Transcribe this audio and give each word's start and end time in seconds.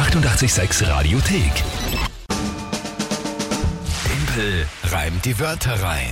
886 0.00 0.80
Radiothek. 0.82 1.62
Tempel 4.02 4.66
reimt 4.92 5.24
die 5.24 5.38
Wörter 5.38 5.72
rein. 5.82 6.10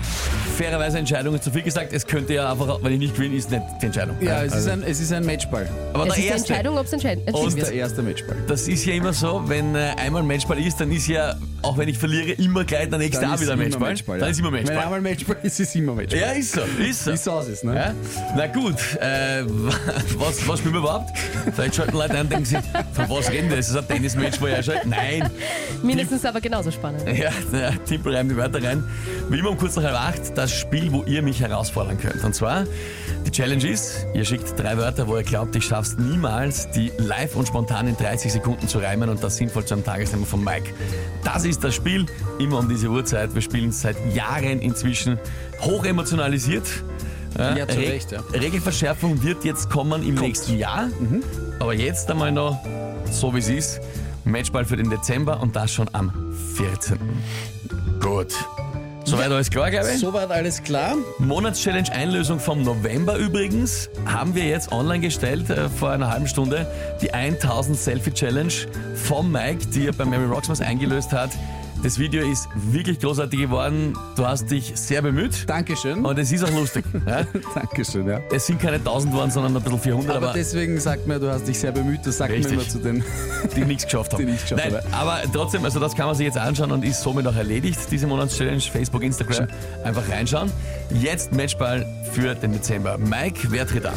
Fairerweise 0.56 0.98
Entscheidung 0.98 1.34
ist 1.34 1.44
zu 1.44 1.50
viel 1.50 1.62
gesagt. 1.62 1.92
Es 1.92 2.06
könnte 2.06 2.34
ja 2.34 2.50
einfach, 2.52 2.78
wenn 2.82 2.92
ich 2.92 2.98
nicht 2.98 3.14
gewinne, 3.14 3.36
ist 3.36 3.50
nicht 3.50 3.62
die 3.80 3.86
Entscheidung. 3.86 4.16
Ja, 4.20 4.42
es, 4.42 4.54
ist 4.54 4.68
ein, 4.68 4.82
es 4.82 5.00
ist 5.00 5.12
ein 5.12 5.24
Matchball. 5.24 5.68
Aber 5.92 6.06
Es 6.06 6.14
der 6.14 6.16
ist 6.16 6.16
die 6.24 6.28
erste, 6.28 6.48
Entscheidung, 6.54 6.78
ob 6.78 6.86
es 6.86 6.92
entscheiden 6.92 7.22
Das 7.26 7.34
entschieden 7.34 7.58
ist 7.58 7.66
der 7.70 7.76
erste 7.76 8.02
Matchball. 8.02 8.36
das 8.46 8.68
ist 8.68 8.84
ja 8.84 8.94
immer 8.94 9.12
so, 9.12 9.42
wenn 9.46 9.74
äh, 9.74 9.90
einmal 9.96 10.22
ein 10.22 10.28
Matchball 10.28 10.58
ist, 10.58 10.80
dann 10.80 10.90
ist 10.92 11.06
ja, 11.06 11.34
auch 11.62 11.76
wenn 11.78 11.88
ich 11.88 11.98
verliere, 11.98 12.32
immer 12.32 12.64
gleich 12.64 12.88
der 12.88 12.98
nächste 12.98 13.20
Dann 13.22 13.30
auch 13.30 13.34
ist 13.36 13.42
wieder 13.42 13.52
ein 13.54 13.60
immer 13.60 13.78
Matchball. 13.78 14.16
ja. 14.16 14.20
Dann 14.22 14.30
ist 14.30 14.38
immer 14.40 14.52
Wenn 14.52 14.62
Matchball. 14.64 14.84
einmal 14.84 15.00
Matchball 15.00 15.36
ist, 15.42 15.60
ist 15.60 15.76
immer 15.76 15.94
Matchball. 15.94 16.20
Ja, 16.20 16.30
ist 16.32 16.52
so, 16.52 16.60
ist 16.78 17.04
so. 17.04 17.12
Wie 17.12 17.16
so 17.16 17.40
ist, 17.40 17.64
ne? 17.64 17.74
Ja? 17.76 17.94
Na 18.36 18.46
gut, 18.48 18.74
äh, 19.00 19.44
was, 20.18 20.46
was 20.48 20.58
spielen 20.58 20.74
wir 20.74 20.80
überhaupt? 20.80 21.10
Vielleicht 21.54 21.76
schalten 21.76 21.96
Leute 21.96 22.14
ein 22.14 22.20
und 22.22 22.32
denken 22.32 22.44
sich, 22.44 22.58
von 22.92 23.08
was 23.10 23.30
reden 23.30 23.48
wir? 23.50 23.58
Ist 23.58 23.70
das 23.70 23.76
ein 23.76 23.88
Tennismatch, 23.88 24.40
wo 24.40 24.46
ich 24.48 24.54
einschalte? 24.54 24.88
Nein. 24.88 25.30
Mindestens 25.82 26.24
aber 26.24 26.40
genauso 26.40 26.70
spannend. 26.72 27.02
Ja, 27.16 27.30
der 27.52 27.84
Timpel 27.84 28.14
reimt 28.16 28.30
die 28.30 28.36
Wörter 28.36 28.62
rein. 28.62 28.67
Wie 29.30 29.38
immer 29.38 29.50
um 29.50 29.58
kurz 29.58 29.76
nach 29.76 29.84
halb 29.84 29.94
acht, 29.96 30.36
das 30.36 30.52
Spiel, 30.52 30.92
wo 30.92 31.02
ihr 31.04 31.22
mich 31.22 31.40
herausfordern 31.40 31.98
könnt. 31.98 32.24
Und 32.24 32.34
zwar, 32.34 32.64
die 33.26 33.30
Challenge 33.30 33.66
ist, 33.68 34.06
ihr 34.14 34.24
schickt 34.24 34.58
drei 34.58 34.76
Wörter, 34.78 35.06
wo 35.08 35.16
ihr 35.16 35.22
glaubt, 35.22 35.54
ich 35.56 35.64
schaff's 35.64 35.96
niemals, 35.98 36.70
die 36.70 36.90
live 36.98 37.36
und 37.36 37.46
spontan 37.48 37.88
in 37.88 37.96
30 37.96 38.32
Sekunden 38.32 38.68
zu 38.68 38.78
reimen 38.78 39.08
und 39.08 39.22
das 39.22 39.36
sinnvoll 39.36 39.64
zu 39.64 39.74
einem 39.74 39.84
Tagesthema 39.84 40.24
von 40.26 40.42
Mike. 40.42 40.72
Das 41.24 41.44
ist 41.44 41.62
das 41.64 41.74
Spiel, 41.74 42.06
immer 42.38 42.58
um 42.58 42.68
diese 42.68 42.88
Uhrzeit. 42.88 43.34
Wir 43.34 43.42
spielen 43.42 43.72
seit 43.72 43.96
Jahren 44.14 44.60
inzwischen 44.60 45.18
hoch 45.60 45.84
emotionalisiert. 45.84 46.66
Ja, 47.36 47.68
zu 47.68 47.78
Re- 47.78 47.88
Recht, 47.88 48.10
ja. 48.10 48.20
Regelverschärfung 48.32 49.22
wird 49.22 49.44
jetzt 49.44 49.70
kommen 49.70 50.02
im 50.02 50.14
nächsten 50.16 50.58
Jahr. 50.58 50.86
Mhm. 50.86 51.22
Aber 51.60 51.74
jetzt 51.74 52.10
einmal 52.10 52.32
noch, 52.32 52.58
so 53.12 53.32
wie 53.34 53.38
es 53.38 53.48
ist, 53.48 53.80
Matchball 54.24 54.64
für 54.64 54.76
den 54.76 54.90
Dezember 54.90 55.40
und 55.40 55.54
das 55.54 55.72
schon 55.72 55.88
am 55.92 56.10
14. 56.56 56.98
Gut. 58.00 58.34
Soweit 59.08 59.30
alles 59.30 59.48
klar, 59.50 59.70
glaube 59.70 59.88
ich? 59.90 60.00
Soweit 60.00 60.30
alles 60.30 60.62
klar. 60.62 60.94
Monatschallenge 61.18 61.90
Einlösung 61.92 62.38
vom 62.38 62.62
November 62.62 63.16
übrigens 63.16 63.88
haben 64.04 64.34
wir 64.34 64.44
jetzt 64.44 64.70
online 64.70 65.00
gestellt 65.00 65.48
äh, 65.48 65.70
vor 65.70 65.90
einer 65.90 66.10
halben 66.10 66.28
Stunde. 66.28 66.66
Die 67.00 67.12
1000 67.14 67.78
Selfie 67.78 68.12
Challenge 68.12 68.52
vom 68.94 69.32
Mike, 69.32 69.66
die 69.68 69.86
er 69.86 69.94
bei 69.94 70.04
Mary 70.04 70.26
Roxmas 70.26 70.60
eingelöst 70.60 71.12
hat. 71.12 71.30
Das 71.82 71.96
Video 71.98 72.28
ist 72.28 72.48
wirklich 72.54 72.98
großartig 72.98 73.38
geworden. 73.38 73.96
Du 74.16 74.26
hast 74.26 74.50
dich 74.50 74.72
sehr 74.74 75.00
bemüht 75.00 75.48
Dankeschön. 75.48 76.04
und 76.04 76.18
es 76.18 76.32
ist 76.32 76.42
auch 76.44 76.50
lustig. 76.50 76.84
ja? 77.06 77.24
Dankeschön, 77.54 78.08
ja. 78.08 78.20
Es 78.32 78.46
sind 78.46 78.60
keine 78.60 78.76
1000 78.76 79.12
geworden, 79.12 79.30
sondern 79.30 79.56
ein 79.56 79.62
bisschen 79.62 79.78
400, 79.78 80.16
Aber, 80.16 80.26
aber, 80.26 80.34
deswegen 80.34 80.80
sagt 80.80 81.06
mir, 81.06 81.20
du 81.20 81.30
hast 81.30 81.46
dich 81.46 81.58
sehr 81.58 81.70
bemüht. 81.70 82.00
Das 82.04 82.18
sagt 82.18 82.32
Richtig. 82.32 82.56
man 82.56 82.60
immer 82.60 82.68
zu 82.68 82.78
den. 82.78 83.04
die 83.56 83.64
nichts 83.64 83.84
geschafft 83.84 84.12
haben. 84.12 84.26
Die 84.26 84.32
nichts 84.32 84.42
geschafft 84.42 84.70
Nein, 84.70 84.82
aber 84.92 85.20
trotzdem, 85.32 85.64
also 85.64 85.78
das 85.78 85.94
kann 85.94 86.06
man 86.06 86.16
sich 86.16 86.26
jetzt 86.26 86.38
anschauen 86.38 86.72
und 86.72 86.84
ist 86.84 87.00
somit 87.00 87.26
auch 87.28 87.36
erledigt, 87.36 87.78
diese 87.90 88.08
Monatschallenge. 88.08 88.60
Facebook, 88.60 89.04
Instagram, 89.04 89.46
einfach 89.84 90.08
reinschauen. 90.08 90.50
Jetzt 90.90 91.32
Matchball 91.32 91.86
für 92.12 92.34
den 92.34 92.52
Dezember. 92.52 92.98
Mike, 92.98 93.48
wer 93.50 93.66
tritt 93.66 93.86
an? 93.86 93.94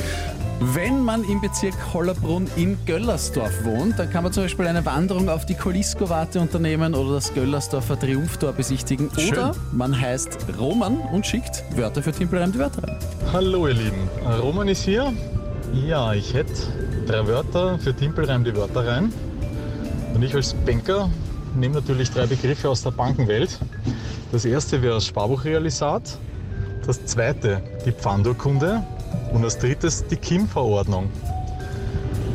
Wenn 0.64 1.04
man 1.04 1.24
im 1.24 1.42
Bezirk 1.42 1.74
Hollerbrunn 1.92 2.46
in 2.56 2.78
Göllersdorf 2.86 3.66
wohnt, 3.66 3.98
dann 3.98 4.12
kann 4.12 4.24
man 4.24 4.32
zum 4.32 4.44
Beispiel 4.44 4.68
eine 4.68 4.86
Wanderung 4.86 5.28
auf 5.28 5.44
die 5.48 5.56
Kolisko-Warte 5.56 6.40
unternehmen 6.40 6.94
oder 6.94 7.16
das 7.16 7.34
Göllersdorfer 7.34 8.00
Triumphtor 8.00 8.54
besichtigen. 8.54 9.10
Schön. 9.18 9.32
Oder 9.32 9.56
man 9.72 10.00
heißt 10.00 10.38
Roman 10.60 10.98
und 10.98 11.26
schickt 11.26 11.64
Wörter 11.76 12.04
für 12.04 12.12
Timpelreim 12.12 12.52
die 12.52 12.60
Wörter 12.60 12.84
rein. 12.84 12.96
Hallo 13.34 13.68
ihr 13.70 13.74
Lieben, 13.74 14.08
Roman 14.40 14.68
ist 14.68 14.84
hier. 14.84 15.12
Ja, 15.74 16.14
ich 16.14 16.32
hätte 16.36 16.54
drei 17.08 17.26
Wörter 17.26 17.80
für 17.80 17.96
Timpelreim 17.96 18.44
die 18.44 18.56
Wörter 18.56 18.86
rein. 18.86 19.12
Und 20.14 20.22
ich 20.22 20.36
als 20.36 20.54
Banker 20.54 21.10
nehme 21.56 21.74
natürlich 21.74 22.12
drei 22.12 22.28
Begriffe 22.28 22.70
aus 22.70 22.84
der 22.84 22.92
Bankenwelt. 22.92 23.58
Das 24.32 24.46
erste 24.46 24.80
wäre 24.84 24.94
das 24.94 25.08
Sparbuchrealisat, 25.08 26.20
das 26.86 27.04
zweite 27.06 27.64
die 27.84 27.92
Pfandurkunde 27.92 28.84
und 29.34 29.44
als 29.44 29.58
drittes 29.58 30.06
die 30.08 30.16
KIM-Verordnung. 30.16 31.10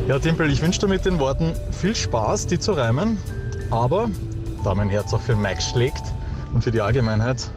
Ja, 0.08 0.18
Timpel, 0.18 0.50
ich 0.50 0.62
wünsche 0.62 0.80
dir 0.80 0.88
mit 0.88 1.04
den 1.04 1.18
Worten 1.18 1.52
viel 1.72 1.94
Spaß, 1.94 2.46
die 2.46 2.58
zu 2.58 2.72
reimen, 2.72 3.18
aber 3.70 4.08
da 4.62 4.74
mein 4.74 4.88
Herz 4.88 5.12
auch 5.12 5.20
für 5.20 5.36
Mike 5.36 5.60
schlägt 5.60 6.02
und 6.54 6.62
für 6.62 6.70
die 6.70 6.80
Allgemeinheit, 6.80 7.50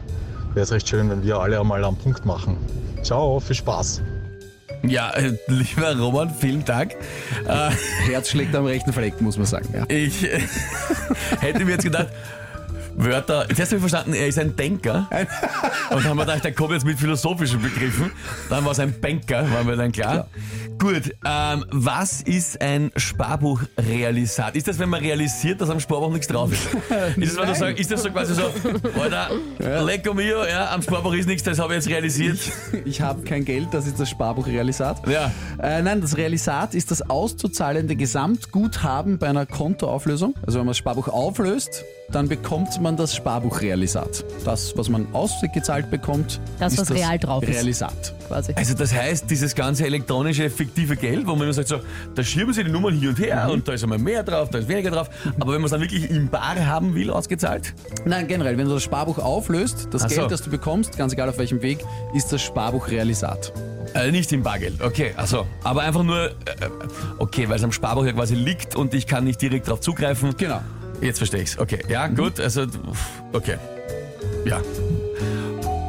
wäre 0.54 0.64
es 0.64 0.72
recht 0.72 0.88
schön, 0.88 1.08
wenn 1.10 1.22
wir 1.22 1.38
alle 1.38 1.60
einmal 1.60 1.84
am 1.84 1.96
Punkt 1.96 2.24
machen. 2.24 2.56
Ciao, 3.02 3.40
viel 3.40 3.56
Spaß. 3.56 4.02
Ja, 4.82 5.10
äh, 5.10 5.36
lieber 5.46 5.96
Roman, 5.96 6.30
vielen 6.30 6.64
Dank. 6.64 6.96
Äh, 7.46 7.70
Herz 8.10 8.30
schlägt 8.30 8.54
am 8.54 8.64
rechten 8.64 8.92
Fleck, 8.92 9.20
muss 9.20 9.36
man 9.36 9.46
sagen. 9.46 9.68
Ja. 9.72 9.84
ich 9.88 10.24
äh, 10.24 10.40
hätte 11.40 11.64
mir 11.64 11.72
jetzt 11.72 11.84
gedacht, 11.84 12.08
Wörter. 12.96 13.46
Zuerst 13.48 13.72
habe 13.72 13.76
ich 13.76 13.90
verstanden, 13.90 14.14
er 14.14 14.26
ist 14.26 14.38
ein 14.38 14.56
Denker. 14.56 15.08
Und 15.90 16.04
haben 16.04 16.16
wir 16.16 16.24
gedacht, 16.24 16.44
der 16.44 16.52
kommt 16.52 16.72
jetzt 16.72 16.84
mit 16.84 16.98
philosophischen 16.98 17.60
Begriffen. 17.60 18.10
Dann 18.48 18.64
war 18.64 18.72
es 18.72 18.78
ein 18.78 18.98
Banker, 19.00 19.50
war 19.52 19.64
mir 19.64 19.76
dann 19.76 19.92
klar. 19.92 20.28
Gut, 20.78 21.14
ähm, 21.26 21.64
was 21.70 22.22
ist 22.22 22.60
ein 22.60 22.90
Sparbuchrealisat? 22.96 24.56
Ist 24.56 24.66
das, 24.66 24.78
wenn 24.78 24.88
man 24.88 25.02
realisiert, 25.02 25.60
dass 25.60 25.68
am 25.68 25.78
Sparbuch 25.78 26.10
nichts 26.10 26.26
drauf 26.26 26.50
ist? 26.52 26.68
Ist 27.16 27.38
das, 27.38 27.46
du 27.46 27.54
sagst, 27.54 27.80
ist 27.80 27.90
das 27.90 28.02
so 28.02 28.10
quasi 28.10 28.34
so, 28.34 28.44
Alter, 28.98 29.30
lecco 29.84 30.14
mio, 30.14 30.44
ja, 30.44 30.72
am 30.72 30.80
Sparbuch 30.80 31.12
ist 31.14 31.26
nichts, 31.26 31.42
das 31.42 31.58
habe 31.58 31.74
ich 31.74 31.84
jetzt 31.84 31.88
realisiert. 31.88 32.38
Ich 32.86 33.02
habe 33.02 33.22
kein 33.22 33.44
Geld, 33.44 33.68
das 33.72 33.86
ist 33.86 34.00
das 34.00 34.08
Sparbuchrealisat. 34.08 35.06
Ja. 35.06 35.32
Äh, 35.62 35.82
nein, 35.82 36.00
das 36.00 36.16
Realisat 36.16 36.74
ist 36.74 36.90
das 36.90 37.10
auszuzahlende 37.10 37.96
Gesamtguthaben 37.96 39.18
bei 39.18 39.28
einer 39.28 39.44
Kontoauflösung. 39.44 40.34
Also 40.46 40.58
wenn 40.58 40.66
man 40.66 40.70
das 40.70 40.78
Sparbuch 40.78 41.08
auflöst, 41.08 41.84
dann 42.12 42.28
bekommt 42.28 42.80
man 42.80 42.96
das 42.96 43.14
Sparbuchrealisat. 43.14 44.24
Das, 44.44 44.76
was 44.76 44.88
man 44.88 45.06
ausgezahlt 45.12 45.90
bekommt, 45.90 46.40
Das, 46.58 46.72
ist 46.74 46.80
was 46.80 46.88
das 46.88 46.96
real 46.96 47.18
drauf 47.18 47.42
ist. 47.42 47.50
Realisat. 47.50 48.14
Quasi. 48.26 48.52
Also 48.54 48.74
das 48.74 48.92
heißt, 48.94 49.30
dieses 49.30 49.54
ganze 49.54 49.84
elektronische, 49.86 50.50
fiktive 50.50 50.96
Geld, 50.96 51.26
wo 51.26 51.32
man 51.32 51.42
immer 51.42 51.52
sagt, 51.52 51.68
so, 51.68 51.80
da 52.14 52.22
schieben 52.22 52.52
sie 52.52 52.64
die 52.64 52.70
Nummern 52.70 52.94
hier 52.94 53.10
und 53.10 53.18
her 53.18 53.48
und 53.52 53.66
da 53.66 53.72
ist 53.72 53.82
einmal 53.82 53.98
mehr 53.98 54.22
drauf, 54.22 54.50
da 54.50 54.58
ist 54.58 54.68
weniger 54.68 54.90
drauf. 54.90 55.10
Aber 55.40 55.52
wenn 55.52 55.60
man 55.60 55.64
es 55.66 55.70
dann 55.72 55.80
wirklich 55.80 56.08
im 56.10 56.28
Bar 56.28 56.54
haben 56.66 56.94
will, 56.94 57.10
ausgezahlt, 57.10 57.74
Nein, 58.04 58.28
generell, 58.28 58.56
wenn 58.58 58.66
du 58.66 58.74
das 58.74 58.82
Sparbuch 58.82 59.18
auflöst, 59.18 59.88
das 59.90 60.04
Ach 60.04 60.10
so. 60.10 60.16
Geld, 60.16 60.30
das 60.30 60.42
du 60.42 60.50
bekommst, 60.50 60.96
ganz 60.96 61.12
egal 61.12 61.28
auf 61.28 61.38
welchem 61.38 61.60
Weg, 61.62 61.78
ist 62.14 62.32
das 62.32 62.40
Sparbuchrealisat. 62.42 63.52
äh, 63.94 64.10
nicht 64.12 64.32
im 64.32 64.42
Bargeld. 64.42 64.80
Okay, 64.80 65.12
also, 65.16 65.46
aber 65.64 65.82
einfach 65.82 66.02
nur, 66.04 66.26
äh, 66.26 66.32
okay, 67.18 67.48
weil 67.48 67.56
es 67.56 67.64
am 67.64 67.72
Sparbuch 67.72 68.04
ja 68.04 68.12
quasi 68.12 68.34
liegt 68.34 68.76
und 68.76 68.94
ich 68.94 69.06
kann 69.06 69.24
nicht 69.24 69.42
direkt 69.42 69.66
darauf 69.66 69.80
zugreifen. 69.80 70.34
Genau. 70.36 70.60
Jetzt 71.00 71.18
verstehe 71.18 71.42
ich's. 71.42 71.58
Okay, 71.58 71.78
ja, 71.88 72.06
gut, 72.08 72.38
also, 72.40 72.66
okay. 73.32 73.56
Ja. 74.44 74.60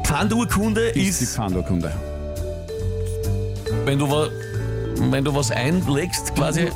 Pfandurkunde 0.04 0.88
Ist 0.88 1.20
die 1.20 1.24
ist, 1.24 1.36
Pfandurkunde. 1.36 1.92
wenn 3.84 3.98
du, 3.98 4.10
wa- 4.10 4.28
wenn 5.10 5.24
du 5.24 5.34
was 5.34 5.50
einlegst 5.50 6.34
quasi 6.34 6.68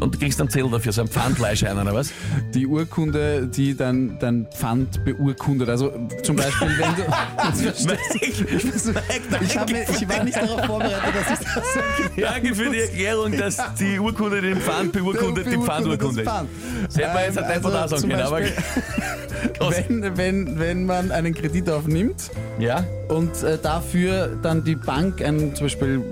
und 0.00 0.14
du 0.14 0.18
kriegst 0.18 0.40
einen 0.40 0.50
Zettel 0.50 0.70
dafür, 0.70 0.92
so 0.92 1.00
ein 1.02 1.08
Pfandleihschein 1.08 1.76
oder 1.78 1.94
was? 1.94 2.10
Die 2.54 2.66
Urkunde, 2.66 3.46
die 3.48 3.76
dein, 3.76 4.18
dein 4.20 4.46
Pfand 4.54 5.04
beurkundet. 5.04 5.68
Also 5.68 5.92
zum 6.22 6.36
Beispiel, 6.36 6.68
wenn 6.78 6.96
du. 6.96 7.02
Verstehst 7.88 8.86
du- 8.86 8.92
Ich, 9.42 9.58
hab 9.58 9.70
ich 9.70 10.08
war 10.08 10.24
nicht 10.24 10.36
darauf 10.36 10.64
vorbereitet, 10.64 11.02
dass 11.14 11.40
ich 11.40 11.46
das 11.46 11.74
sage. 11.74 12.20
Danke 12.20 12.54
für 12.54 12.70
die 12.70 12.78
Erklärung, 12.80 13.36
dass 13.36 13.58
die 13.78 13.98
Urkunde 13.98 14.40
den 14.40 14.58
Pfand 14.60 14.92
beurkundet, 14.92 15.46
die 15.50 15.56
Pfandurkunde 15.58 16.22
ist. 16.22 16.26
Das 16.30 16.96
hätte 16.96 17.08
man 17.14 17.22
jetzt 17.24 17.36
Ähm, 17.38 17.44
ein 17.44 17.52
Tempo 17.52 17.70
da 17.70 17.88
sagen 17.88 18.00
zum 18.02 18.10
können, 18.10 18.22
aber. 18.22 18.40
Wenn, 19.58 20.16
wenn, 20.18 20.58
wenn 20.58 20.84
man 20.84 21.10
einen 21.12 21.32
Kredit 21.34 21.68
aufnimmt 21.70 22.30
Ja? 22.58 22.84
und 23.08 23.42
äh, 23.42 23.56
dafür 23.62 24.36
dann 24.42 24.64
die 24.64 24.74
Bank 24.74 25.22
ein 25.22 25.54
zum 25.54 25.66
Beispiel 25.66 26.02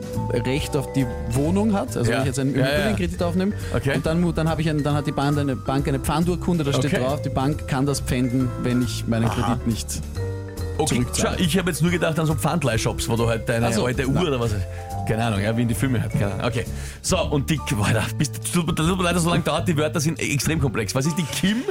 Recht 0.47 0.75
auf 0.77 0.93
die 0.95 1.05
Wohnung 1.33 1.75
hat, 1.75 1.95
also 1.97 2.11
Ja. 2.11 2.17
wenn 2.17 2.21
ich 2.23 2.27
jetzt 2.29 2.39
einen 2.39 2.55
Ja, 2.55 2.61
ja, 2.61 2.65
ja. 2.67 2.73
Immobilienkredit 2.87 3.23
aufnehme 3.23 3.53
Okay. 3.75 3.97
und 3.97 4.07
dann, 4.07 4.35
dann, 4.35 4.49
habe 4.49 4.61
ich 4.63 4.71
ein, 4.71 4.83
dann 4.83 4.95
hat 4.95 5.07
die 5.07 5.13
Bank 5.13 5.39
eine, 5.39 5.57
Bank 5.57 5.87
eine 5.89 5.99
Pfandurkunde, 5.99 6.65
da 6.65 6.73
steht 6.73 6.93
Okay. 6.93 7.05
drauf, 7.05 7.23
die 7.23 7.29
Bank 7.29 7.69
kann 7.69 7.87
das 7.87 8.01
pfänden, 8.01 8.49
wenn 8.63 8.83
ich 8.83 9.07
meinen 9.07 9.29
Kredit 9.29 9.67
nicht. 9.67 10.01
Okay, 10.79 10.95
schau, 10.97 11.03
Zurückzahlen. 11.03 11.41
ich 11.41 11.59
habe 11.59 11.71
jetzt 11.71 11.83
nur 11.83 11.91
gedacht 11.91 12.19
an 12.19 12.27
so 12.27 12.35
Pfandleihshops, 12.35 13.09
wo 13.09 13.17
du 13.17 13.29
halt 13.29 13.49
deine 13.49 13.73
so, 13.73 13.85
alte 13.87 14.07
Uhr 14.07 14.15
na. 14.15 14.23
oder 14.23 14.41
was. 14.41 14.53
Keine 15.09 15.25
Ahnung, 15.25 15.41
ja, 15.41 15.57
wie 15.57 15.63
in 15.63 15.69
die 15.69 15.75
Filme 15.75 16.01
halt. 16.03 16.13
Keine 16.13 16.33
Ahnung. 16.35 16.47
Okay. 16.47 16.65
So, 17.03 17.19
und 17.19 17.49
die. 17.51 17.59
Alter, 17.83 18.05
bist, 18.17 18.53
tut 18.53 18.67
mir- 18.67 18.75
tut 18.75 18.97
mir 18.97 19.03
leid, 19.05 19.17
dass 19.17 19.23
so 19.23 19.31
lange 19.31 19.43
dauert, 19.43 19.67
die 19.67 19.77
Wörter 19.77 20.01
sind 20.01 20.21
extrem 20.21 20.61
komplex. 20.61 20.95
Was 20.95 21.07
ist 21.07 21.17
die 21.19 21.23
Kim? 21.25 21.63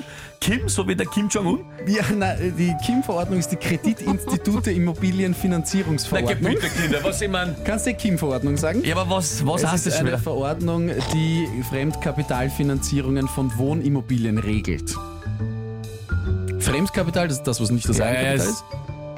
Kim, 0.42 0.68
so 0.68 0.88
wie 0.88 0.96
der 0.96 1.06
Kim 1.08 1.30
Jong-un? 1.30 1.60
Ja, 1.88 2.04
nein, 2.16 2.54
die 2.58 2.74
KIM-Verordnung 2.86 3.40
ist 3.40 3.50
die 3.50 3.56
Kreditinstitute 3.56 4.70
Na, 4.72 4.76
Immobilienfinanzierungsverordnung. 4.76 6.54
Gebüte, 6.54 6.68
Kinder, 6.70 7.00
was 7.04 7.22
ich 7.22 7.30
mein. 7.30 7.56
Kannst 7.64 7.86
du 7.86 7.92
die 7.92 7.96
KIM-Verordnung 7.98 8.58
sagen? 8.58 8.84
Ja, 8.84 8.96
aber 8.98 9.16
was, 9.16 9.46
was 9.46 9.64
es 9.64 9.72
heißt 9.72 9.76
ist 9.76 9.86
das 9.88 9.94
schon 10.00 10.08
eine 10.08 10.16
wieder? 10.16 10.24
Verordnung, 10.24 10.92
die 11.14 11.48
Fremdkapitalfinanzierungen 11.70 13.28
von 13.28 13.56
Wohnimmobilien 13.58 14.38
regelt. 14.38 14.96
Fremdkapital, 16.60 17.28
das 17.28 17.38
ist 17.38 17.44
das, 17.48 17.62
was 17.62 17.72
nicht 17.72 17.88
das 17.88 17.98
Ja, 17.98 18.06
Eigenkapital 18.06 18.48
ist. 18.48 18.64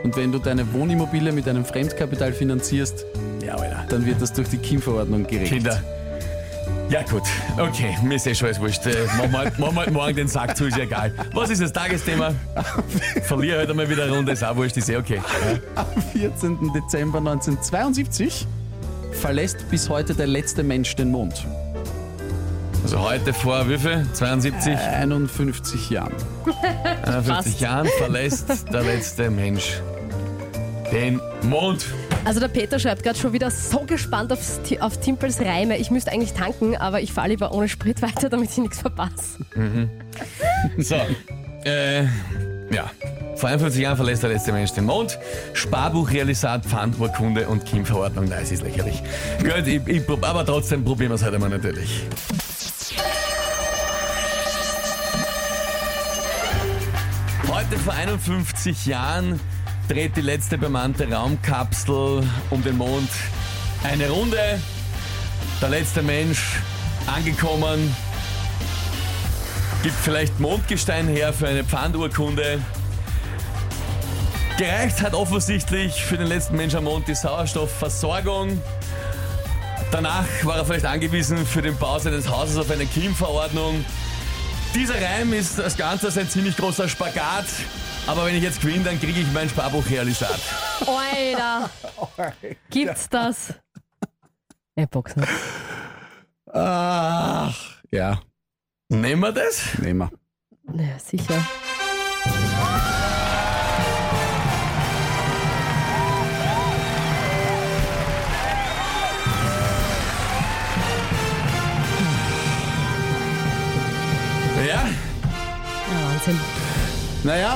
Und 0.03 0.15
wenn 0.15 0.31
du 0.31 0.39
deine 0.39 0.71
Wohnimmobilie 0.73 1.31
mit 1.31 1.47
einem 1.47 1.65
Fremdkapital 1.65 2.33
finanzierst, 2.33 3.05
Ja, 3.45 3.55
dann 3.89 4.05
wird 4.05 4.21
das 4.21 4.31
durch 4.33 4.49
die 4.49 4.57
KIM-Verordnung 4.57 5.23
geregelt. 5.23 5.49
Kinder. 5.49 5.81
Ja 6.89 7.03
gut, 7.03 7.21
okay, 7.59 7.95
mir 8.03 8.15
ist 8.15 8.25
eh 8.25 8.33
schon 8.33 8.47
alles 8.47 8.59
wurscht. 8.59 8.83
Äh, 8.87 9.05
machen, 9.17 9.31
wir, 9.31 9.37
halt- 9.39 9.59
wir 9.59 9.75
halt 9.75 9.91
morgen 9.91 10.15
den 10.15 10.27
Sack 10.27 10.57
zu, 10.57 10.65
ist 10.65 10.75
ja 10.77 10.83
egal. 10.85 11.13
Was 11.35 11.51
ist 11.51 11.61
das 11.61 11.71
Tagesthema? 11.71 12.33
Verliere 13.23 13.61
heute 13.61 13.75
mal 13.75 13.87
wieder 13.87 14.05
eine 14.05 14.15
Runde, 14.15 14.31
ist 14.31 14.43
auch 14.43 14.55
wurscht, 14.55 14.75
ist 14.77 14.89
eh 14.89 14.97
okay. 14.97 15.21
Am 15.75 15.85
14. 16.13 16.57
Dezember 16.73 17.19
1972 17.19 18.47
verlässt 19.11 19.69
bis 19.69 19.87
heute 19.89 20.15
der 20.15 20.25
letzte 20.27 20.63
Mensch 20.63 20.95
den 20.95 21.11
Mond. 21.11 21.45
Also 22.83 22.99
heute 22.99 23.33
vor 23.33 23.69
wie 23.69 23.77
viel? 23.77 24.05
72, 24.13 24.77
51 24.77 25.89
Jahren. 25.89 26.13
41 27.05 27.25
Fast. 27.25 27.61
Jahren 27.61 27.87
verlässt 27.97 28.65
der 28.71 28.83
letzte 28.83 29.29
Mensch 29.29 29.81
den 30.91 31.21
Mond. 31.43 31.85
Also 32.25 32.39
der 32.39 32.47
Peter 32.47 32.79
schreibt 32.79 33.03
gerade 33.03 33.17
schon 33.17 33.33
wieder 33.33 33.51
so 33.51 33.81
gespannt 33.81 34.31
aufs, 34.33 34.59
auf 34.79 34.99
Timpels 34.99 35.39
Reime. 35.39 35.77
Ich 35.77 35.91
müsste 35.91 36.11
eigentlich 36.11 36.33
tanken, 36.33 36.75
aber 36.75 37.01
ich 37.01 37.13
fahre 37.13 37.29
lieber 37.29 37.51
ohne 37.53 37.69
Sprit 37.69 38.01
weiter, 38.01 38.29
damit 38.29 38.49
ich 38.51 38.57
nichts 38.57 38.79
verpasse. 38.79 39.39
So, 40.77 40.95
äh, 41.63 42.03
ja. 42.71 42.89
Vor 43.35 43.49
51 43.49 43.81
Jahren 43.81 43.95
verlässt 43.95 44.21
der 44.23 44.31
letzte 44.31 44.51
Mensch 44.51 44.73
den 44.73 44.85
Mond. 44.85 45.17
Sparbuchrealisat, 45.53 46.65
Pfandurkunde 46.65 47.47
und 47.47 47.65
Kim-Verordnung. 47.65 48.25
Nein, 48.25 48.39
es 48.43 48.51
ist 48.51 48.63
lächerlich. 48.63 49.01
Gut, 49.39 49.65
ich, 49.65 49.87
ich, 49.87 50.09
aber 50.09 50.45
trotzdem 50.45 50.83
probieren 50.83 51.11
wir 51.11 51.15
es 51.15 51.23
heute 51.23 51.39
mal 51.39 51.49
natürlich. 51.49 52.03
Heute 57.69 57.81
vor 57.81 57.93
51 57.93 58.87
Jahren 58.87 59.39
dreht 59.87 60.17
die 60.17 60.21
letzte 60.21 60.57
bemannte 60.57 61.07
Raumkapsel 61.07 62.27
um 62.49 62.63
den 62.63 62.77
Mond 62.79 63.11
eine 63.83 64.09
Runde. 64.09 64.59
Der 65.61 65.69
letzte 65.69 66.01
Mensch 66.01 66.61
angekommen, 67.05 67.95
gibt 69.83 69.93
vielleicht 69.93 70.39
Mondgestein 70.39 71.07
her 71.07 71.31
für 71.31 71.47
eine 71.47 71.63
Pfandurkunde. 71.63 72.59
Gereicht 74.57 75.03
hat 75.03 75.13
offensichtlich 75.13 76.03
für 76.03 76.17
den 76.17 76.25
letzten 76.25 76.55
Mensch 76.55 76.73
am 76.73 76.85
Mond 76.85 77.07
die 77.07 77.13
Sauerstoffversorgung. 77.13 78.59
Danach 79.91 80.25
war 80.41 80.57
er 80.57 80.65
vielleicht 80.65 80.85
angewiesen 80.85 81.45
für 81.45 81.61
den 81.61 81.77
Bau 81.77 81.99
seines 81.99 82.27
Hauses 82.27 82.57
auf 82.57 82.71
eine 82.71 82.87
Kim-Verordnung. 82.87 83.85
Dieser 84.73 85.01
Reim 85.01 85.33
ist 85.33 85.59
als 85.59 85.75
Ganzes 85.75 86.17
ein 86.17 86.29
ziemlich 86.29 86.55
großer 86.55 86.87
Spagat. 86.87 87.45
Aber 88.07 88.25
wenn 88.25 88.35
ich 88.35 88.43
jetzt 88.43 88.61
gewinne, 88.61 88.83
dann 88.85 88.99
kriege 88.99 89.19
ich 89.19 89.31
mein 89.33 89.49
Sparbuchrealisat. 89.49 90.39
Alter! 90.85 91.69
Gibt's 92.69 93.09
das? 93.09 93.53
Ja, 94.75 94.85
Boxen. 94.85 95.25
Ach, 96.51 97.55
ja, 97.91 98.19
Nehmen 98.91 99.21
wir 99.21 99.31
das? 99.31 99.77
nehmen 99.77 100.09
wir. 100.65 100.83
Ja, 100.83 100.97
sicher. 100.97 101.45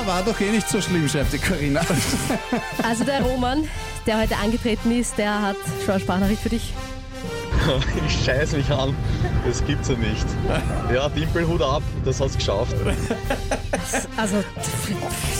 War 0.06 0.22
doch 0.22 0.38
eh 0.40 0.50
nicht 0.50 0.68
so 0.68 0.80
schlimm, 0.80 1.08
schreibt 1.08 1.32
die 1.32 1.38
Corinna. 1.38 1.80
Also 2.82 3.04
der 3.04 3.22
Roman, 3.22 3.68
der 4.06 4.20
heute 4.20 4.36
angetreten 4.36 4.90
ist, 4.90 5.16
der 5.16 5.40
hat 5.40 5.56
schon 5.84 5.94
eine 5.94 6.00
Sprachnachricht 6.00 6.42
für 6.42 6.50
dich. 6.50 6.72
Ich 8.06 8.24
scheiß 8.24 8.52
mich 8.52 8.70
an. 8.70 8.94
Das 9.46 9.64
gibt's 9.64 9.88
ja 9.88 9.96
nicht. 9.96 10.26
Ja, 10.92 11.08
Timpelhut 11.08 11.62
ab, 11.62 11.82
das 12.04 12.20
hat's 12.20 12.36
geschafft. 12.36 12.74
Also 14.16 14.42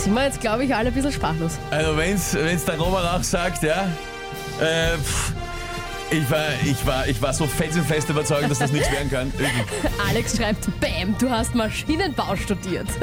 sind 0.03 0.15
wir 0.15 0.25
jetzt, 0.25 0.41
glaube 0.41 0.65
ich, 0.65 0.75
alle 0.75 0.89
ein 0.89 0.95
bisschen 0.95 1.13
sprachlos. 1.13 1.53
Also 1.71 1.97
wenn's, 1.97 2.35
wenn's 2.35 2.65
der 2.65 2.79
Roman 2.79 3.07
auch 3.07 3.23
sagt, 3.23 3.63
ja, 3.63 3.89
äh, 4.61 4.97
pff, 4.99 5.33
ich 6.19 6.31
war, 6.31 6.47
ich 6.65 6.87
war, 6.87 7.07
ich 7.09 7.23
war 7.23 7.33
so 7.33 7.47
felsenfest 7.47 8.09
überzeugt, 8.09 8.51
dass 8.51 8.59
das 8.59 8.73
nichts 8.73 8.91
werden 8.91 9.11
kann. 9.11 9.33
Alex 10.09 10.37
schreibt, 10.37 10.69
Bam, 10.81 11.17
du 11.19 11.31
hast 11.31 11.55
Maschinenbau 11.55 12.37
studiert. 12.37 12.89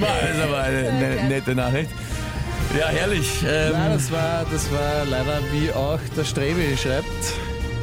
Das 0.00 0.36
ist 0.36 0.42
aber 0.42 0.58
eine, 0.62 0.88
eine 0.88 1.28
nette 1.28 1.54
Nachricht. 1.54 1.90
Ja, 2.78 2.88
herrlich. 2.88 3.42
Ähm, 3.46 3.72
Ja, 3.72 3.88
das 3.88 4.12
war, 4.12 4.44
das 4.50 4.70
war 4.70 5.04
leider, 5.08 5.40
wie 5.52 5.72
auch 5.72 5.98
der 6.16 6.24
Strebi 6.24 6.76
schreibt, 6.76 7.06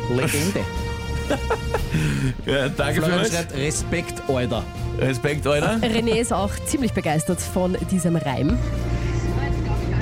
Legende. 0.10 0.60
ja, 2.46 2.70
danke 2.70 3.02
Florian 3.02 3.26
vielmals. 3.26 3.34
schreibt 3.34 3.56
Respekt, 3.56 4.22
Alter. 4.30 4.64
Respekt, 5.00 5.48
Alter. 5.48 5.80
René 5.82 6.20
ist 6.20 6.32
auch 6.32 6.52
ziemlich 6.66 6.94
begeistert 6.94 7.42
von 7.42 7.76
diesem 7.92 8.16
Reim. 8.16 8.58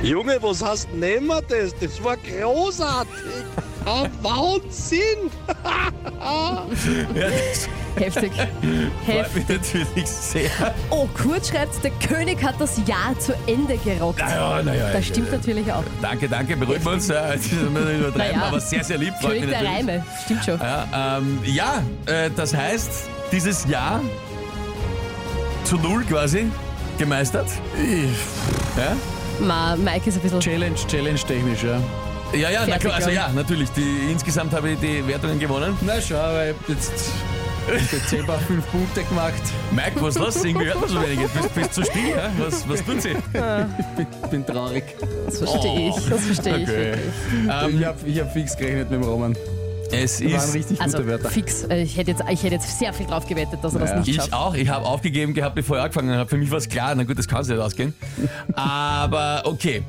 Junge, 0.04 0.36
was 0.42 0.62
hast 0.62 0.88
du 0.92 0.98
nehmen 0.98 1.28
wir 1.28 1.40
das? 1.40 1.74
Das 1.80 2.02
war 2.04 2.18
großartig. 2.18 3.10
Ein 3.86 4.10
Wahnsinn. 4.22 5.30
Ja, 7.14 7.28
das 7.28 7.68
Heftig. 7.96 8.32
Heftig. 9.06 9.34
mich 9.34 9.48
natürlich 9.48 10.06
sehr. 10.06 10.50
Oh, 10.90 11.06
Kurt 11.14 11.46
schreibt, 11.46 11.84
der 11.84 11.90
König 11.92 12.42
hat 12.42 12.58
das 12.58 12.78
Jahr 12.86 13.16
zu 13.18 13.34
Ende 13.46 13.76
gerockt. 13.76 14.18
Naja, 14.18 14.62
naja. 14.62 14.90
Das 14.90 15.06
stimmt 15.06 15.30
natürlich 15.30 15.70
auch. 15.70 15.84
Danke, 16.00 16.28
danke, 16.28 16.56
beruhigen 16.56 16.84
wir 16.84 16.92
uns. 16.92 17.08
Ja, 17.08 17.34
nicht 17.34 17.52
übertreiben, 17.52 18.16
Naja. 18.16 18.42
aber 18.48 18.60
sehr, 18.60 18.82
sehr 18.82 18.98
lieb. 18.98 19.12
König 19.20 19.48
der 19.48 19.62
natürlich. 19.62 19.70
Reime. 19.70 20.06
Stimmt 20.24 20.44
schon. 20.44 20.58
Ja, 20.60 21.18
ähm, 21.18 21.38
ja 21.44 21.82
äh, 22.06 22.30
das 22.34 22.54
heißt, 22.54 23.08
dieses 23.30 23.66
Jahr 23.68 24.00
zu 25.64 25.76
null 25.76 26.04
quasi 26.04 26.46
gemeistert. 26.98 27.48
Ja, 28.76 28.96
Ma, 29.40 29.76
Mike 29.76 30.08
ist 30.08 30.16
ein 30.16 30.22
bisschen. 30.22 30.40
Challenge, 30.40 30.76
Challenge 30.88 31.18
technisch, 31.18 31.62
ja. 31.62 31.80
ja, 32.32 32.50
ja 32.50 32.66
na 32.66 32.78
klar, 32.78 32.94
also 32.94 33.10
ja. 33.10 33.28
natürlich. 33.34 33.70
Die, 33.70 34.10
insgesamt 34.10 34.52
habe 34.52 34.70
ich 34.70 34.78
die 34.78 35.06
Wertungen 35.06 35.38
gewonnen. 35.38 35.76
Na 35.82 36.00
schau, 36.00 36.16
aber 36.16 36.50
ich 36.50 36.54
hab 36.54 36.68
jetzt 36.68 37.12
Dezember 37.92 38.38
fünf 38.46 38.70
Punkte 38.70 39.02
gemacht. 39.04 39.42
Mike, 39.72 40.00
was 40.00 40.18
los? 40.18 40.44
Irgendwie 40.44 40.66
hört 40.66 40.80
man 40.80 40.88
so 40.88 41.02
wenig. 41.02 41.28
Bist, 41.30 41.54
bist 41.54 41.74
zu 41.74 41.84
still, 41.84 42.10
ja? 42.10 42.30
Was, 42.38 42.68
was 42.68 42.84
tut 42.84 43.02
sie? 43.02 43.16
Bin, 43.96 44.06
bin 44.30 44.46
traurig. 44.46 44.84
Das 45.26 45.38
verstehe 45.38 45.88
ich. 45.88 45.94
Das 46.08 46.24
verstehe 46.24 46.56
ich. 46.58 46.68
Okay. 46.68 46.94
wirklich. 47.32 47.62
Ähm, 47.62 47.78
ich 47.80 47.86
habe 47.86 47.98
ich 48.06 48.20
hab 48.20 48.32
fix 48.32 48.56
gerechnet 48.56 48.90
mit 48.90 49.02
dem 49.02 49.08
Roman. 49.08 49.36
Es 49.92 50.18
Das 50.18 50.22
waren 50.24 50.34
ist. 50.34 50.54
richtig 50.54 50.80
Also 50.80 50.96
gute 50.98 51.08
Wörter. 51.08 51.28
fix. 51.30 51.62
Äh, 51.64 51.82
Ich 51.82 51.96
hätte, 51.96 52.10
jetzt, 52.12 52.22
ich 52.30 52.42
hätte 52.42 52.54
jetzt 52.54 52.78
sehr 52.78 52.92
viel 52.92 53.06
drauf 53.06 53.26
gewettet, 53.26 53.58
dass 53.62 53.74
er 53.74 53.80
Ja. 53.80 53.86
das 53.86 53.96
nicht 53.98 54.08
Ich 54.08 54.16
schafft. 54.16 54.32
auch. 54.32 54.54
Ich 54.54 54.68
habe 54.68 54.84
aufgegeben 54.86 55.34
gehabt, 55.34 55.54
bevor 55.54 55.76
ich 55.78 55.82
angefangen 55.82 56.16
habe. 56.16 56.28
Für 56.28 56.36
mich 56.36 56.50
war 56.50 56.58
es 56.58 56.68
klar. 56.68 56.94
Na 56.94 57.04
gut, 57.04 57.18
das 57.18 57.28
kann 57.28 57.44
sich 57.44 57.54
nicht 57.54 57.64
ausgehen. 57.64 57.94
Aber 58.54 59.42
okay. 59.44 59.82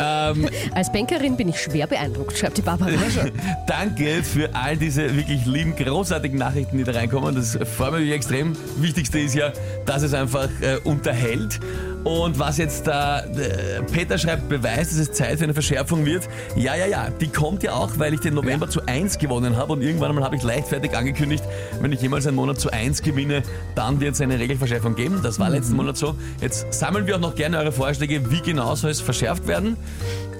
Ähm, 0.00 0.48
Als 0.76 0.92
Bankerin 0.92 1.36
bin 1.36 1.48
ich 1.48 1.60
schwer 1.60 1.88
beeindruckt, 1.88 2.38
schreibt 2.38 2.56
die 2.56 2.62
Barbara. 2.62 2.88
Danke 3.66 4.22
für 4.22 4.48
all 4.54 4.76
diese 4.76 5.16
wirklich 5.16 5.44
lieben, 5.44 5.74
großartigen 5.74 6.38
Nachrichten, 6.38 6.78
die 6.78 6.84
da 6.84 6.92
reinkommen. 6.92 7.34
Das 7.34 7.58
freut 7.76 7.94
mich 7.94 8.12
extrem. 8.12 8.52
Wichtigste 8.76 9.18
ist 9.18 9.34
ja, 9.34 9.52
dass 9.86 10.02
es 10.02 10.14
einfach 10.14 10.48
äh, 10.60 10.76
unterhält. 10.84 11.58
Und 12.04 12.38
was 12.38 12.58
jetzt 12.58 12.86
da 12.86 13.20
äh, 13.20 13.82
Peter 13.92 14.18
schreibt, 14.18 14.48
beweist, 14.48 14.92
dass 14.92 14.98
es 14.98 15.12
Zeit 15.12 15.38
für 15.38 15.44
eine 15.44 15.54
Verschärfung 15.54 16.04
wird. 16.06 16.28
Ja, 16.56 16.74
ja, 16.74 16.86
ja, 16.86 17.08
die 17.10 17.28
kommt 17.28 17.62
ja 17.62 17.72
auch, 17.72 17.90
weil 17.98 18.14
ich 18.14 18.20
den 18.20 18.34
November 18.34 18.68
zu 18.68 18.86
1 18.86 19.18
gewonnen 19.18 19.56
habe 19.56 19.72
und 19.72 19.82
irgendwann 19.82 20.10
einmal 20.10 20.24
habe 20.24 20.36
ich 20.36 20.42
leichtfertig 20.42 20.96
angekündigt, 20.96 21.44
wenn 21.80 21.92
ich 21.92 22.00
jemals 22.00 22.26
einen 22.26 22.36
Monat 22.36 22.60
zu 22.60 22.70
1 22.70 23.02
gewinne, 23.02 23.42
dann 23.74 24.00
wird 24.00 24.14
es 24.14 24.20
eine 24.20 24.38
Regelverschärfung 24.38 24.94
geben. 24.94 25.20
Das 25.22 25.38
war 25.38 25.50
letzten 25.50 25.76
Monat 25.76 25.96
so. 25.96 26.14
Jetzt 26.40 26.72
sammeln 26.72 27.06
wir 27.06 27.16
auch 27.16 27.20
noch 27.20 27.34
gerne 27.34 27.58
eure 27.58 27.72
Vorschläge, 27.72 28.30
wie 28.30 28.40
genau 28.40 28.74
soll 28.74 28.90
es 28.90 29.00
verschärft 29.00 29.46
werden. 29.46 29.76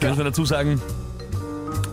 Können 0.01 0.17
wir 0.17 0.25
dazu 0.25 0.45
sagen, 0.45 0.81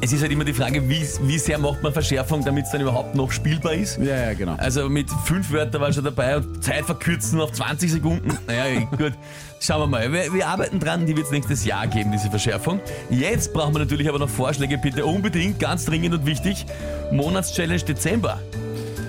es 0.06 0.14
ist 0.14 0.22
halt 0.22 0.32
immer 0.32 0.44
die 0.44 0.54
Frage, 0.54 0.88
wie, 0.88 1.02
wie 1.24 1.40
sehr 1.40 1.58
macht 1.58 1.82
man 1.82 1.92
Verschärfung, 1.92 2.46
damit 2.46 2.66
es 2.66 2.72
dann 2.72 2.82
überhaupt 2.82 3.16
noch 3.16 3.32
spielbar 3.32 3.74
ist. 3.74 3.98
Ja, 3.98 4.16
ja, 4.16 4.34
genau. 4.34 4.54
Also 4.58 4.88
mit 4.88 5.10
fünf 5.26 5.52
Wörtern 5.52 5.82
war 5.82 5.92
schon 5.92 6.04
dabei 6.04 6.38
und 6.38 6.64
Zeit 6.64 6.86
verkürzen 6.86 7.42
auf 7.42 7.52
20 7.52 7.92
Sekunden. 7.92 8.38
Naja, 8.46 8.82
gut. 8.82 9.14
Schauen 9.60 9.82
wir 9.82 9.88
mal. 9.88 10.14
Wir, 10.14 10.32
wir 10.32 10.48
arbeiten 10.48 10.80
dran, 10.80 11.08
die 11.08 11.16
wird 11.16 11.26
es 11.26 11.32
nächstes 11.32 11.66
Jahr 11.66 11.88
geben, 11.88 12.12
diese 12.12 12.30
Verschärfung. 12.30 12.80
Jetzt 13.10 13.52
brauchen 13.52 13.74
wir 13.74 13.80
natürlich 13.80 14.08
aber 14.08 14.20
noch 14.20 14.30
Vorschläge, 14.30 14.78
bitte 14.78 15.06
unbedingt, 15.08 15.60
ganz 15.60 15.86
dringend 15.86 16.14
und 16.14 16.26
wichtig. 16.28 16.68
Monatschallenge 17.12 17.84
Dezember. 17.84 18.40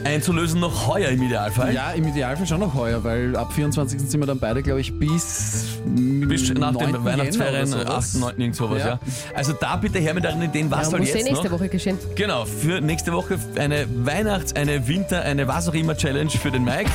Einzulösen 0.07 0.61
noch 0.61 0.87
heuer 0.87 1.11
im 1.11 1.23
Idealfall. 1.23 1.75
Ja, 1.75 1.93
im 1.93 2.07
Idealfall 2.07 2.47
schon 2.47 2.61
noch 2.61 2.75
heuer, 2.75 3.03
weil 3.05 3.37
ab 3.37 3.53
24. 3.53 4.01
sind 4.01 4.21
wir 4.21 4.27
dann 4.27 4.39
beide, 4.39 4.63
glaube 4.63 4.81
ich, 4.81 4.99
bis, 4.99 5.79
Bis 5.85 6.53
nach 6.55 6.73
9. 6.73 6.93
den 6.93 7.05
Weihnachtsferien, 7.05 7.69
Jänner 7.69 7.83
oder 7.83 7.95
8., 7.97 8.03
sowas. 8.05 8.15
9., 8.15 8.41
irgend 8.41 8.57
sowas, 8.57 8.79
ja. 8.79 8.89
Ja. 8.89 9.01
Also 9.35 9.53
da 9.53 9.77
bitte 9.77 9.99
her 9.99 10.15
mit 10.15 10.25
euren 10.25 10.43
Ideen, 10.43 10.71
was 10.71 10.85
Ja, 10.85 10.91
soll 10.91 11.01
muss 11.01 11.09
ja 11.11 11.17
jetzt 11.17 11.25
nächste 11.27 11.47
noch? 11.49 11.53
Woche 11.53 11.69
geschehen. 11.69 11.99
Genau, 12.15 12.45
für 12.45 12.81
nächste 12.81 13.13
Woche 13.13 13.39
eine 13.59 13.87
Weihnachts-, 14.05 14.55
eine 14.55 14.87
Winter-, 14.87 15.23
eine 15.23 15.49
was 15.49 15.69
auch 15.69 15.75
immer 15.75 15.97
Challenge 15.97 16.31
für 16.31 16.51
den 16.51 16.65
Mike. 16.65 16.91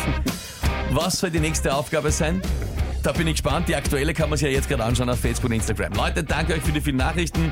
Was 0.91 1.20
soll 1.20 1.32
die 1.32 1.39
nächste 1.39 1.74
Aufgabe 1.74 2.12
sein? 2.12 2.41
Da 3.03 3.12
bin 3.13 3.25
ich 3.27 3.34
gespannt. 3.34 3.68
Die 3.68 3.75
aktuelle 3.75 4.13
kann 4.13 4.30
man 4.30 4.38
sich 4.38 4.48
ja 4.48 4.53
jetzt 4.53 4.70
gerade 4.70 4.84
anschauen 4.84 5.10
auf 5.10 5.20
Facebook 5.20 5.50
und 5.50 5.56
Instagram. 5.56 5.94
Leute, 5.94 6.24
danke 6.24 6.53
euch 6.53 6.62
für 6.62 6.72
die 6.72 6.82
vielen 6.82 6.98
Nachrichten. 6.98 7.51